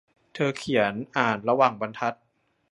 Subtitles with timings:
[0.33, 2.13] เธอเขียนอ่านระหว่างบรรทัด!